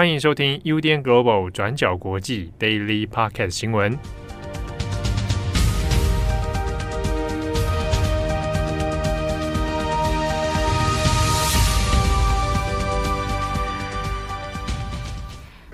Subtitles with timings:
[0.00, 3.98] 欢迎收听 UDN Global 转角国际 Daily Podcast 新闻。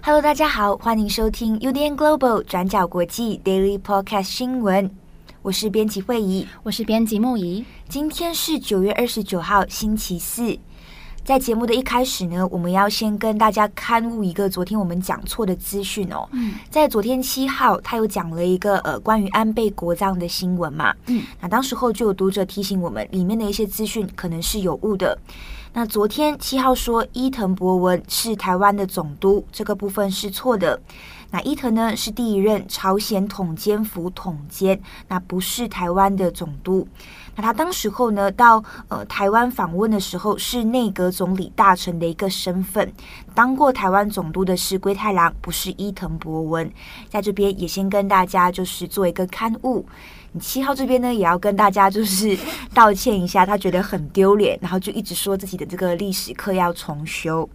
[0.02, 4.90] Hello，大家好，欢迎收听 UDN Global 转角国际 Daily Podcast 新闻。
[5.42, 7.64] 我是编辑惠仪，我是编辑木仪。
[7.88, 10.58] 今天是九月二十九号，星期四。
[11.26, 16.24] 在节目的一开始呢，我们要先跟大家刊物一个昨天我们讲错的资讯哦。
[16.30, 20.94] 嗯，在昨天七号，他又讲了一个呃关于安倍国葬的新闻嘛。
[21.06, 25.18] 嗯，那当时候就有读者提醒我们，里面的一些资讯可能是有误的。
[25.72, 30.80] 那昨天七号说伊藤博文是台湾的总督，这个部分是错的。
[31.36, 36.88] 那伊藤呢是第一任朝鲜统监府统监，那不是台湾的总督。
[37.34, 42.90] 那他当时候呢，到呃台湾访问的时候，是内阁总理大臣的一个身份。
[43.34, 46.72] 当过台湾总督的是龟太郎，不是伊藤博文。
[47.10, 49.84] 在这边也先跟大家就是做一个勘误。
[50.32, 52.34] 你七号这边呢，也要跟大家就是
[52.72, 57.46] 道歉一下，他觉得很丢脸，然后就一直说自己的这个历史课要重修。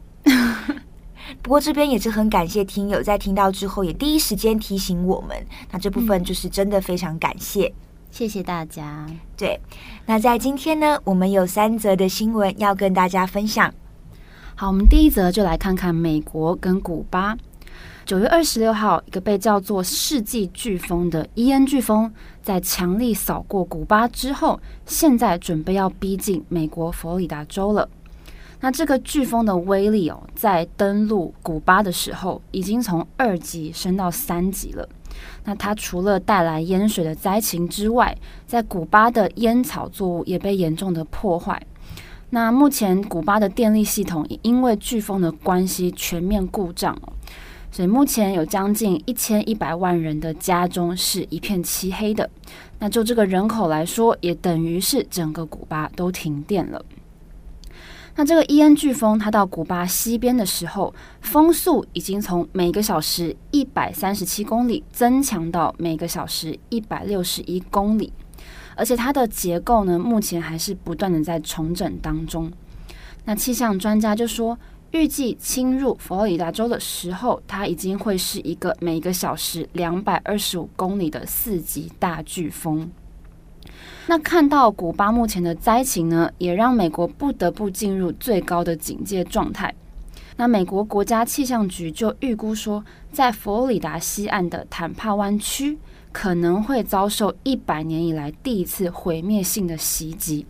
[1.42, 5.38] 不过这边也是很感谢听友在听到之后，也第一时间提醒我们。
[5.72, 7.68] 那这部分就是真的非常感谢。
[7.68, 7.74] 嗯
[8.12, 9.08] 谢谢大家。
[9.38, 9.58] 对，
[10.06, 13.74] 那在今天呢，我们有三则的新闻要跟大家分享。
[14.54, 17.38] 好，我们第一则就来看看美国跟古巴。
[18.04, 22.12] 九月二十六号，一个被叫做“世纪飓风”的伊恩飓风，
[22.44, 27.88] 在强力扫过古巴之后，现在准备要逼近美国佛罗里达州了。
[28.62, 34.88] 那这个飓风的威力哦，在登陆古巴的时候，已经从二级升到三级了。
[35.44, 41.60] 那它除了带来淹水的灾情之外，在古巴的烟草作物也被严重的破坏。
[42.30, 47.12] 那目前古巴的电力系统也因为飓风的关系全面故障哦，
[47.72, 52.30] 所以目前有将近一千一百万人的家中是一片漆黑的。
[52.80, 56.80] 那就这个人口来说，也等于是整个古巴都停电了。
[58.16, 68.12] 那这个伊恩飓风，它到古巴西边的时候，风速已经从每个小时一百三十七公里增强到每个小时一百六十一公里，
[68.76, 72.52] 而且它的结构呢，目前还是不断的在重整当中。
[73.24, 74.58] 那气象专家就说，
[74.92, 82.92] 预计侵入佛罗里达州的时候，它已经会是一个每个小时两百二十五公里的四级大飓风。
[84.08, 89.74] 那看到古巴目前的灾情呢，也让美国不得不进入最高的警戒状态。
[90.38, 95.78] 那美国国家气象局就预估说，在佛罗里达西岸的坦帕湾区
[96.12, 100.46] 可能会遭受一百年以来第一次毁灭性的袭击，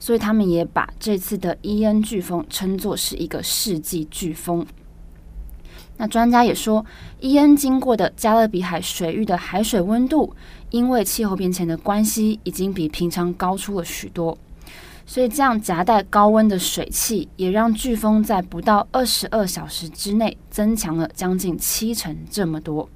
[0.00, 4.66] 所以他们也把这次的伊恩飓风称作是一个世纪飓风。
[5.98, 6.86] 那专家也说，
[7.20, 10.32] 伊恩经过的加勒比海水域的海水温度，
[10.70, 14.38] 因为气候变迁的关系，已经比平常高出了许多，
[15.04, 22.88] 所以这样夹带高温的水汽，也让飓风在不到二十二小时之内增强了将近七成这么多。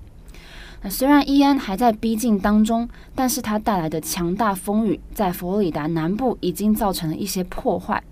[0.83, 8.03] 那虽然伊恩还在逼近当中，但是它带来的强大风雨，在佛罗里达南部已经造成了一些破坏。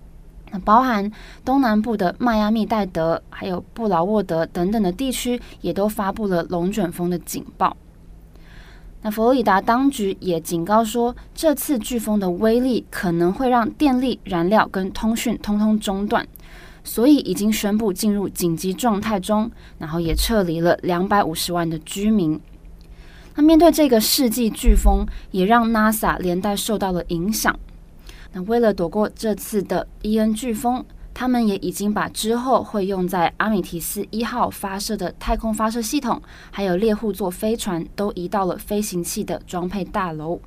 [0.51, 1.11] 那包含
[1.45, 7.77] 东南部的迈阿密戴德，还有布劳沃德等等的地区，也都发布了龙卷风的警报。
[9.03, 16.27] 那佛罗里达当局也警告说，这次飓风的威力可能会让电力、燃料跟通讯通通中断，
[16.85, 22.39] 所以已经宣布进入紧急状态中，然后也撤离了两百五十万的居民。
[23.37, 27.59] 那面对这个世纪飓风，也让 NASA 连带受到了影响。
[28.33, 40.41] 那为了躲过这次的伊恩飓风，他们也已经把之后会用在阿米提斯一号发射的太空发射系统，还有猎户座飞船，都移到了飞行器的装配大楼。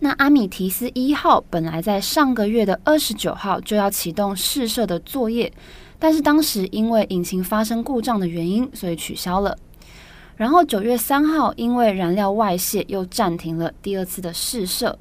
[0.00, 5.52] 那阿米提斯一号本来在上个月的二十九号就要启动试射的作业，
[5.98, 9.56] 但是当时因为引擎发生故障的原因，所以取消了。
[10.36, 14.96] 然后九月三号因为燃料外泄，又暂停了第二次的试射。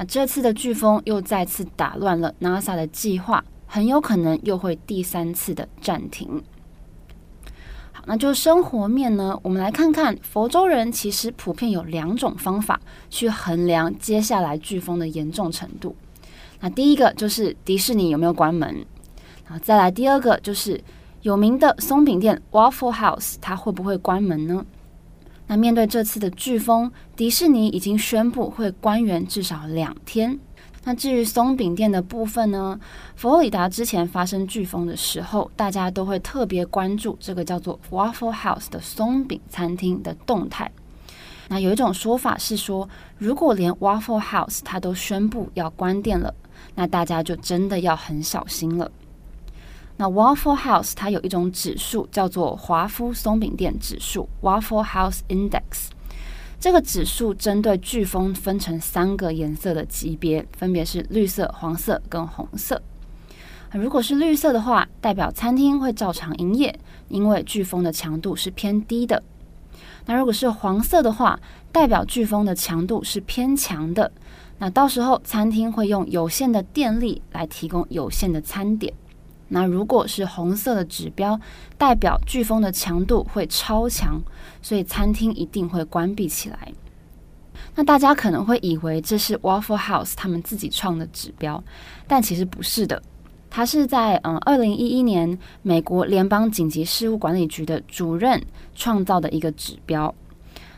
[0.00, 6.42] 那这次的飓风又再次打乱了 NASA 的计划，很有可能又会第三次的暂停。
[7.92, 12.80] 好，那就生活面呢，我们来看看佛州人其实普遍有两种方法
[13.10, 15.94] 去衡量接下来飓风的严重程度。
[16.60, 18.74] 那第一个就是迪士尼有没有关门，
[19.44, 20.82] 然后再来第二个就是
[21.20, 24.64] 有名的松饼店 Waffle House 它会不会关门呢？
[25.50, 30.38] 那面对这次的飓风，迪士尼已经宣布会关园至少两天。
[30.84, 32.78] 那至于松饼店的部分呢，
[33.16, 40.70] 佛罗里达之前发生飓风的时候，大家都会特别关注这个叫做 Waffle House 的松饼餐厅的动态。
[41.48, 42.88] 那有一种说法是说，
[43.18, 46.32] 如果连 Waffle House 它都宣布要关店了，
[46.76, 48.88] 那大家就真的要很小心了。
[50.00, 55.90] 那 Waffle House 它有一种指数叫做华夫松饼店指数 （Waffle House Index）。
[56.58, 62.80] 这个指数针对飓风分成三个颜色的级别，分别是绿色、黄色跟红色。
[63.72, 66.80] 如果是绿色的话，代表餐厅会照常营业，
[67.10, 69.22] 因为飓风的强度是偏低的。
[70.06, 71.38] 那如果是黄色的话，
[71.70, 74.10] 代表飓风的强度是偏强的。
[74.60, 78.94] 那到时候餐厅会用有限的电力来提供有限的餐点。
[79.52, 81.38] 那如果是红色的指标，
[81.76, 84.22] 代表飓风的强度会超强，
[84.62, 86.72] 所以餐厅一定会关闭起来。
[87.74, 91.62] 那大家可能会以为这是 Waffle House 他们自己创的指标，
[92.06, 93.02] 但其实不是的。
[93.50, 98.40] 它是在嗯二零一一年美国联邦紧急事务管理局的主任
[98.76, 100.14] 创造的一个指标。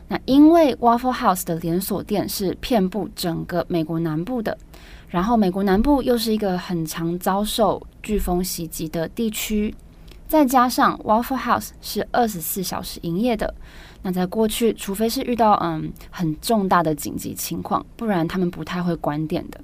[0.07, 4.57] 那因为 Waffle House 的连锁店是遍布整个美国南部的。
[5.13, 9.71] 然后，美国南部又是一个很常遭受飓风袭击的地区，
[10.27, 13.53] 再加上 Waffle House 是二十四小时营业的，
[14.01, 19.61] 那在过去，除非是遇到嗯很重大的紧急情况，不然他们不太会关店的。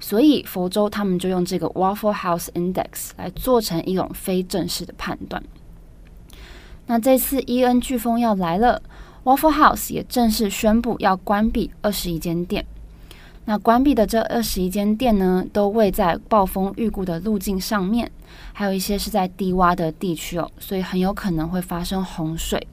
[0.00, 5.40] 所以，佛州他们就用这个 Waffle House Index 来做成一种非正式的判断。
[6.86, 8.82] 那这次伊恩飓风要来了
[9.22, 12.66] ，Waffle House 也正式宣布要关闭二十一间店。
[13.46, 18.10] 那关闭的这二十一间店呢，都位在暴风预估的路径上面，
[18.52, 22.64] 还有一些是在低洼的地区哦，所以很有可能会发生洪水。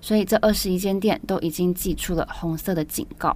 [0.00, 3.34] 所以这二十一间店都已经寄出了红色的警告。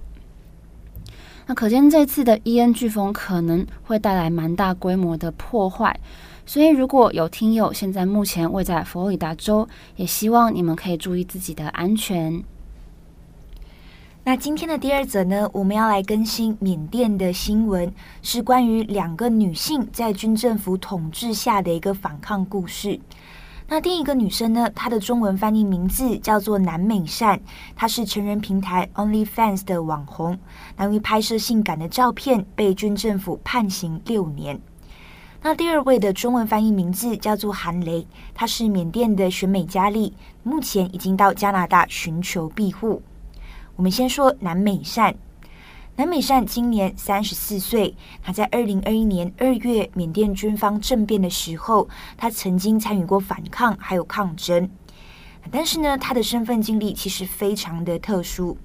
[1.47, 5.97] 那可见这次的伊恩飓风可能会带来蛮大规模的破坏，
[6.45, 9.65] 所以如果有听友现在目前位在佛罗里达州，
[9.95, 12.43] 也希望你们可以注意自己的安全。
[14.27, 17.89] 那今天的第二则呢，我们要来更新缅甸的新闻，
[18.21, 22.99] 是关于两个女性在军政府统治下的一个反抗故事。
[23.69, 27.39] 那第一个女生呢，她的中文翻译名字叫做南美善，
[27.73, 30.37] 她是成人平台 OnlyFans 的网红，
[30.75, 34.59] 那因为拍摄性感的照片被军政府判刑六年。
[35.41, 40.13] 那第二位的中文翻译名字叫做韩雷，她是缅甸的选美佳丽，
[40.43, 43.01] 目前已经到加拿大寻求庇护。
[43.77, 45.15] 我们先说南美善。
[45.97, 51.87] 南美善今年三十四岁，他在二零二一年二月缅甸军方政变的时候，
[52.17, 54.67] 他曾经参与过反抗还有抗争。
[55.51, 58.57] 但是呢，他的身份经历其实非常的特殊。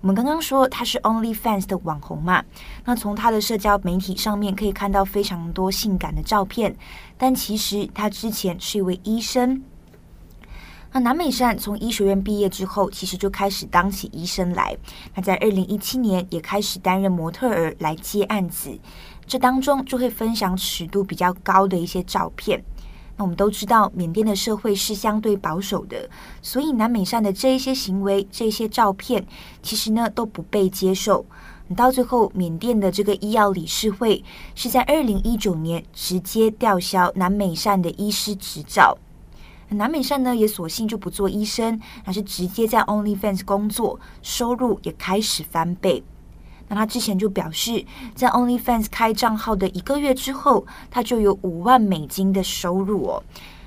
[0.00, 2.44] 我们刚刚说他是 OnlyFans 的网红嘛，
[2.84, 6.76] 那从他的社交媒体上面可以看到非常多性感的照片，
[7.18, 9.62] 但其实他之前是一位医生。
[10.92, 14.76] 那南美善从医学院毕业之后，其实就开始当起医生来。
[15.14, 18.76] 那在二零一七年也开始担任模特儿来接案子，
[19.24, 22.60] 这当中就会分享尺度比较高的一些照片。
[23.16, 26.10] 那我们都知道，缅甸的社会是相对保守的，
[26.42, 29.24] 所以南美善的这一些行为、这些照片，
[29.62, 31.24] 其实呢都不被接受。
[31.76, 34.24] 到最后，缅甸的这个医药理事会
[34.56, 38.98] 是在二零一九年直接吊销南美善的医师执照。
[39.76, 46.02] 南美善呢，也索性就不做医生，而是直接在 OnlyFans 工作，收入也开始翻倍。
[46.68, 53.22] 那他之前就表示，在 OnlyFans 开账号的一个月之后，他就有五万美金的收入哦。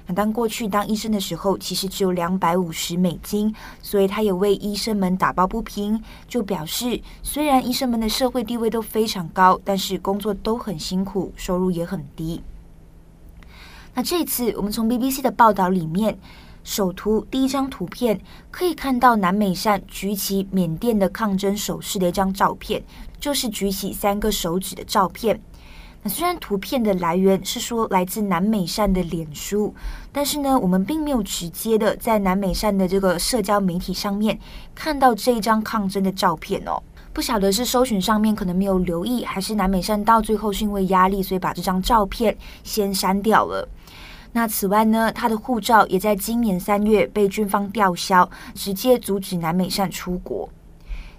[0.06, 12.42] 那当过去当医生的时候，其实只有两百五十美金，所以他也为医生们打抱不平，就表示，虽然医生们的社会地位都非常高，但是工作都很辛苦，收入也很低。
[13.96, 16.18] 那这次我们从 BBC 的报道里面，
[16.64, 18.20] 首图第一张图片
[18.50, 22.84] 可以看到南美善举起缅甸的抗争手势的一张照片，
[23.20, 25.40] 就是举起三个手指的照片。
[26.02, 29.74] 那虽然图片的来源是说来自南美善的脸书，
[30.12, 34.38] 但是呢，我们并没有直接的在南美善的这个社交媒体上面
[34.74, 36.82] 看到这一张抗争的照片哦。
[37.14, 43.70] 不晓得是搜寻上面可能没有留意，还是南美善到最后是因为压力，所以把这张照片先删掉了。
[44.34, 50.50] 那此外呢，他的护照也在今年三月被军方吊销，直接阻止南美善出国。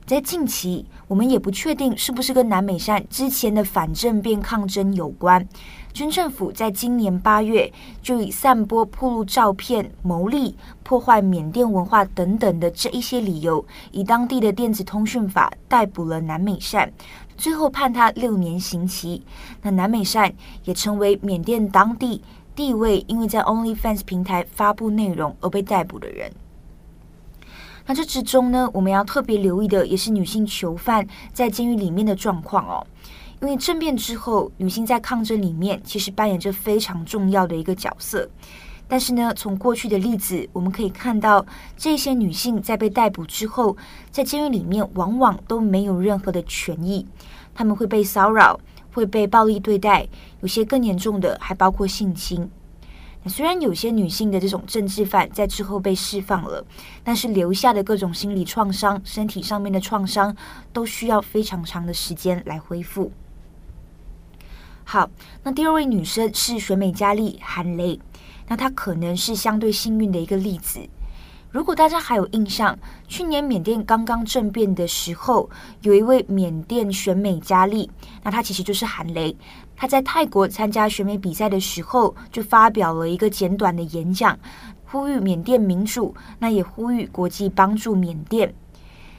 [0.04, 5.48] 在近期，我们也不确定是不是跟南美善之前的反政变抗争有关。
[5.94, 16.92] 军政府在今年八月就以散播暴露照片、牟利、破坏缅甸文化等等的这一些理由，以当地的电子通讯法逮捕了南美善，
[17.38, 19.22] 最后判他六年刑期。
[19.62, 20.30] 那南美善
[20.64, 22.20] 也成为缅甸当地
[22.54, 26.30] 第一位因为在 OnlyFans 平台发布内容而被逮捕的人。
[27.86, 32.86] 那这之中呢，我们要特别留意的也是女性囚犯在监狱里面的状况哦。
[33.42, 38.28] 因为政变之后，女性在抗争里面其实扮演着非常重要的一个角色。
[38.86, 41.44] 但是呢，从过去的例子，我们可以看到，
[41.76, 43.76] 这些女性在被逮捕之后，
[44.10, 47.04] 在监狱里面往往都没有任何的权益，
[47.54, 48.58] 她们会被骚扰，
[48.94, 50.08] 会被暴力对待，
[50.40, 52.48] 有些更严重的还包括性侵。
[53.26, 56.64] 虽然有些女性的这种政治犯在之后被释放了，
[57.02, 60.36] 但是留下的各种心理创伤、身体上面的创伤，
[60.72, 63.10] 都需要非常长的时间来恢复。
[64.84, 65.08] 好，
[65.42, 67.98] 那第二位女生是选美佳丽韩雷，
[68.46, 70.80] 那她可能是相对幸运的一个例子。
[71.54, 75.48] 如果大家还有印象，去年缅甸刚刚政变的时候，
[75.82, 77.88] 有一位缅甸选美佳丽，
[78.24, 79.34] 那她其实就是韩雷。
[79.76, 84.36] 她在泰国参加选美比赛的时候，就发表了一个简短的演讲，
[84.84, 88.52] 呼吁缅甸民主，那也呼吁国际帮助缅甸。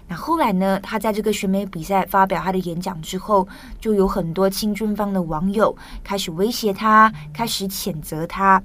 [0.07, 3.47] 那后来呢，他在这个选美比赛发表他的演讲之后，
[3.79, 5.73] 就有很多亲军方的网友
[6.03, 8.61] 开始威胁他，开始谴责他。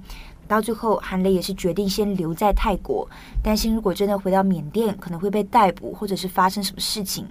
[0.51, 3.09] 到最后，韩雷也是决定先留在泰国，
[3.41, 7.25] 担心如果真的回到缅甸，可能会被逮捕，或者是发生什么事情。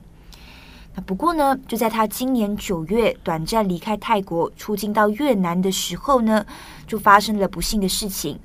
[0.96, 6.46] 那不过呢，就在他今年九月短暂离开泰国，出境到越南的时候呢，
[6.88, 8.40] 就发生了不幸的事情。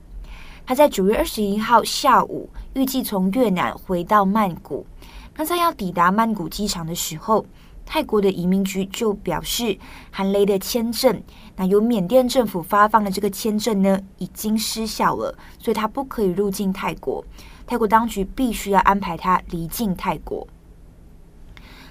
[0.67, 4.85] 他在九月二十一号下午，预计从越南回到曼谷。
[5.37, 7.47] 那在要抵达曼谷机场的时候，
[7.87, 9.79] 泰国的移民局就表示，
[10.11, 11.23] 韩雷的签证，
[11.57, 17.25] 那由缅甸政府发放的这个签证呢，已经失效了，所以他不可以入境泰国。
[17.67, 20.47] 泰国当局必须要安排他离境泰国。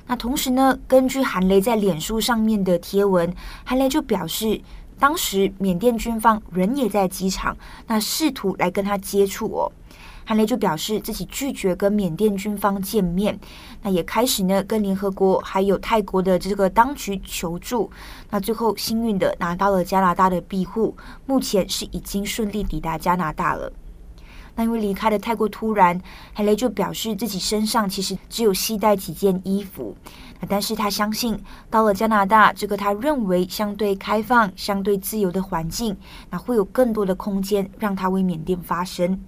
[0.05, 3.33] 那同时呢，根据韩雷在脸书上面的贴文，
[3.63, 4.59] 韩雷就表示，
[4.99, 7.55] 当时缅甸军方人也在机场，
[7.87, 9.71] 那试图来跟他接触哦。
[10.25, 13.37] 韩雷就表示自己拒绝跟缅甸军方见面，
[13.81, 17.89] 那也开始呢跟联合国还有泰国的这个当局求助，
[18.29, 23.71] 那最后幸运的拿到了加拿大的庇护，目前是已经顺利抵达加拿大了。
[24.55, 25.99] 那因为离开的太过突然，
[26.31, 29.97] 韩雷就表示自己身上其实只有携带几件衣服，
[30.47, 31.35] 但是他相信
[31.71, 35.97] 到了加拿大这个他认为相对开放、相对自由的环境，
[36.29, 39.19] 那会有更多的空间让他为缅甸发声。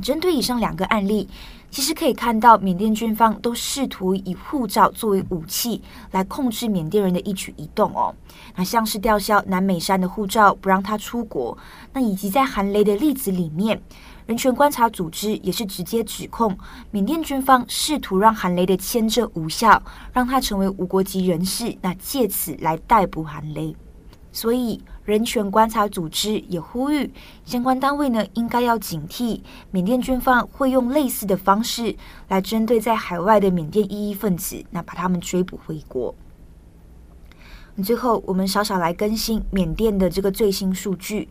[0.00, 1.28] 针对以上两个案例，
[1.70, 5.82] 其实可以看到，缅甸军方都试图以护照作为武器
[6.12, 8.14] 来控制缅甸人的一举一动哦。
[8.56, 11.56] 那像是吊销南美山的护照，不让他出国；
[11.92, 13.80] 那以及在韩雷的例子里面，
[14.26, 16.56] 人权观察组织也是直接指控
[16.90, 19.82] 缅甸军方试图让韩雷的签证无效，
[20.12, 23.74] 让他成为无国籍人士，那借此来逮捕韩雷。
[24.30, 27.10] 所以，人权观察组织也呼吁
[27.44, 29.40] 相关单位呢，应该要警惕
[29.72, 31.96] 缅甸军方会用类似的方式
[32.28, 36.14] 来针对在海外的缅甸异议分子，那把他们追捕回国。
[37.82, 41.28] 最后，我们稍稍来更新缅甸的这个最新数据。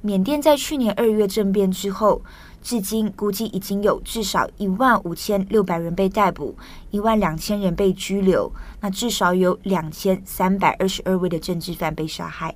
[0.00, 2.22] 缅甸在去年二月政变之后，
[2.62, 6.54] 至今估计已经有至少一万五千六百人被逮捕，
[6.90, 12.54] 一万两千人被拘留，那至少有两千三百二十二位的政治犯被杀害。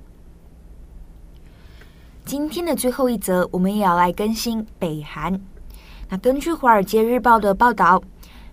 [2.29, 5.41] 今天的最后一则，我们也要来更新北韩。
[6.09, 8.03] 那根据《华尔街日报》的报道。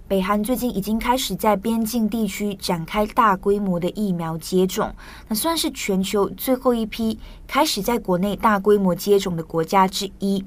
[0.08, 4.94] 北韩最近已经开始在边境地区展开大规模的疫苗接种，
[5.28, 10.42] 那算是全球最后一批开始在国内大规模接种的国家之一。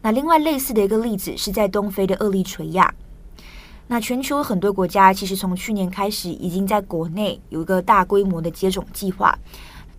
[0.00, 2.94] 那另外类似的一个例子是在东非的厄立垂亚。
[3.88, 9.38] 那全球很多国家其实从去年开始已经在国内有一个大规模的接种计划。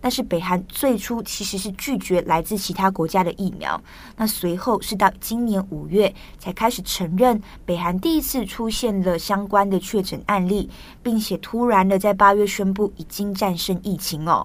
[0.02, 3.80] 但是北韩最初其实是拒绝来自其他国家的疫苗，
[4.16, 10.68] 那随后是到今年五月才开始承认北韩第一次出现了相关的确诊案例，
[11.04, 14.44] 并且突然的在八月宣布已经战胜疫情哦。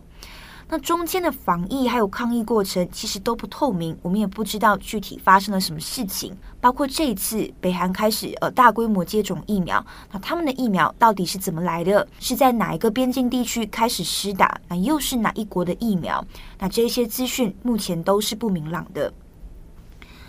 [0.69, 6.35] 那中间的防疫还有抗疫过程其实都不透明，我们也不知道具体发生了什么事情。
[6.59, 12.05] 包括这一次北韩开始呃大规模接种疫苗，那他们的疫苗到底是怎么来的？
[12.19, 14.59] 是在哪一个边境地区开始施打？
[14.67, 16.21] 那又是哪一国的疫苗？
[16.59, 19.13] 那这些资讯目前都是不明朗的。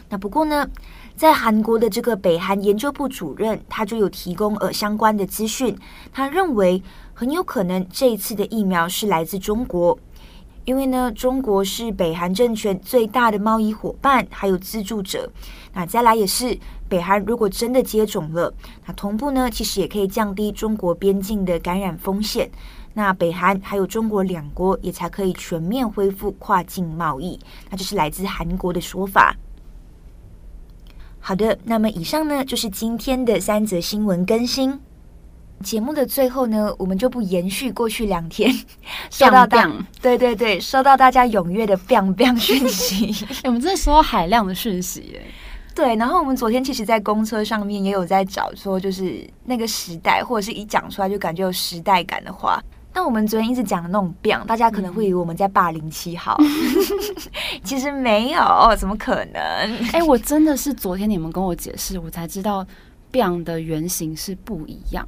[0.08, 0.66] 那不过呢，
[1.16, 5.76] 在韩国的这个北韩研究部主任，他就有提供呃相关的资讯，
[6.12, 6.80] 他认为
[7.12, 9.98] 很有可能这一次的疫苗是来自中国。
[10.68, 15.32] 因为呢，中国是北韩政权最大的贸易伙伴，还有资助者。
[15.72, 16.58] 那再来也是，
[16.90, 18.52] 北韩如果真的接种了，
[18.84, 22.50] 那同步呢，其实也可以降低中国边境的感染风险。
[22.92, 27.40] 那北韩还有中国两国也才可以全面恢复跨境贸易。
[27.70, 29.34] 那这是来自韩国的说法。
[31.18, 34.78] 好的，那么以上呢，就是今天的三则新闻更新。
[35.62, 38.52] 节目的最后呢，我们就不延续过去两天
[39.10, 45.22] 收到大对对对收到大家踊跃的 biang biang 讯息， 我们真的收到海量的讯息耶。
[45.74, 52.60] 对，然后我们昨天其实，在公车上面也有在找说，就是那个时代，或者是一讲出来就感觉有时代感的话。
[52.92, 56.36] 那我们昨天一直讲的那种 biang，大家可能会以为我们在霸凌七号，
[57.62, 59.40] 其实没有，怎么可能？
[59.92, 62.66] 哎，我真的是昨天你们跟我解释，我才知道
[63.12, 65.06] biang 的原型是不一样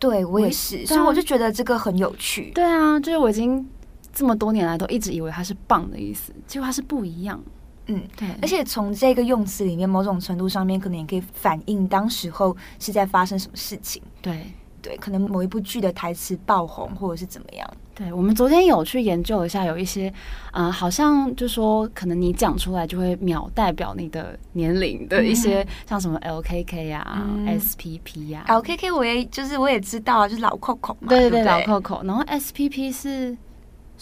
[0.00, 2.50] 对，我也是，所以我就觉得这个很有趣。
[2.52, 3.64] 对啊，就是我已经
[4.12, 7.40] 这么多年来都一直以为它是棒的意思，结果它是不一样。
[7.86, 8.28] 嗯，对。
[8.40, 14.02] 而且从这个用词里面，某种程度上面可能也可以反映当时候是在发生什么事情。
[14.22, 14.46] 对。
[14.82, 17.70] 对，可能某一部剧的台词爆红，或者是怎么样。
[17.94, 20.08] 对，我们昨天有去研究一下，有一些，
[20.52, 28.44] 嗯、呃，好像就说，可能你讲出来就会秒代表你的年龄的一些，嗯、像什么 LKK 啊、嗯、SPP 啊。
[28.48, 31.08] LKK 我也就是我也知道啊，就是老 Coco 嘛。
[31.08, 32.04] 对对老 Coco。
[32.04, 33.36] 然后 SPP 是。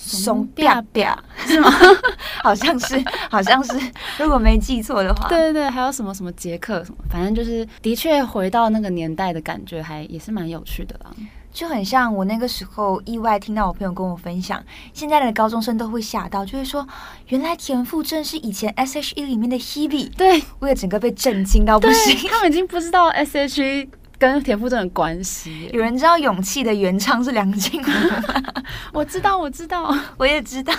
[0.01, 1.69] 怂啪啪是吗？
[2.45, 3.73] 好像是，好像是，
[4.19, 5.29] 如果没记错的话。
[5.29, 11.11] 对对对，还有什么什么杰克什么，反正就是的确回到那个年代的感觉，还也是蛮有趣的啦。
[11.51, 14.63] 就很像我那个时候意外听到我朋友跟我分享，
[14.93, 16.87] 现在的高中生都会吓到，就会说
[17.29, 20.15] 原来田馥甄是以前 S.H.E 里面的 Hebe。
[20.15, 22.29] 对，我也整个被震惊到不行。
[22.31, 23.89] 他们已经不知道 S.H.E。
[24.19, 28.43] 跟田馥甄的关系，有人知道《勇气》的原唱是梁静茹吗？
[28.93, 30.75] 我知道，我知道， 我也知道，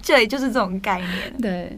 [0.00, 1.36] 这里就是这种概念。
[1.42, 1.76] 对，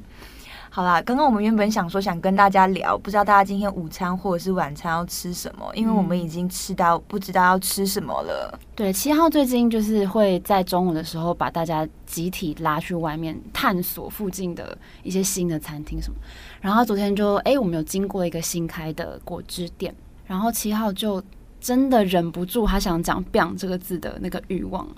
[0.69, 8.59] 好啦，刚刚我们原本想说想跟大家聊，不知道大家今天午餐或者是晚餐要吃什么，因为我们已经吃到不知道要吃什么了。
[8.75, 16.17] 对，七号最近就是会在中午的时候把大家集体拉去外面探索附近的一些新的餐厅什么，
[16.61, 19.95] 然后昨天就哎，我们有经过一个新开的果汁店。
[20.33, 21.23] 然后七号就
[21.61, 24.89] 真的忍不住，他想讲 “biang” 这个字的那个欲望，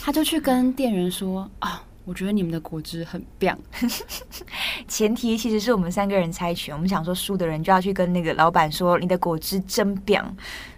[0.00, 3.56] 他就去跟店员说：“啊，我觉得你们的果汁很 biang。
[4.86, 10.26] ”前提其实是我们三个人猜拳，我们想说输的人就要去跟那个老板说：“你的果汁真 biang。”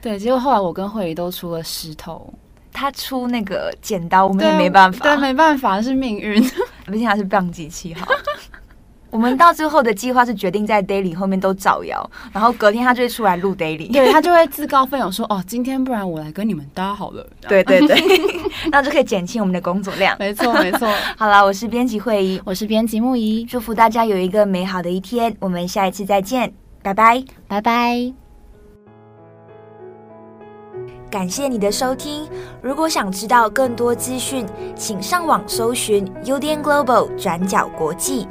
[0.01, 2.33] 对，结果后来我跟慧仪都出了石头，
[2.73, 6.43] 他出那个剪刀，我们也没办法，对，对，没办法，是命运。
[6.91, 8.09] 毕竟他是 biang 机七号。
[9.11, 17.97] 我们到最后的计划是决定在 daily 后面都造谣，然后隔天他就会出来录 daily，对，他就会自告奋勇说：“哦，今天不然我来跟你们搭好了。”对对对，
[18.71, 20.17] 那就可以减轻我们的工作量。
[20.19, 20.89] 没错没错。
[21.17, 28.13] 好了，我是编辑会议，我是编辑木仪，祝福大家有一个美好的一天，我们下一次再见，拜拜拜拜。
[31.09, 32.29] 感谢你的收听，
[32.61, 38.27] 如果想知道更多资讯，请上网搜寻 UDN Global 转角国际。